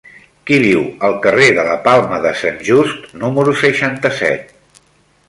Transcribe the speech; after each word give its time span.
Qui 0.49 0.55
viu 0.61 0.79
al 1.09 1.17
carrer 1.25 1.49
de 1.57 1.65
la 1.67 1.75
Palma 1.87 2.19
de 2.23 2.31
Sant 2.39 2.57
Just 2.71 3.05
número 3.25 3.55
seixanta-set? 3.61 4.81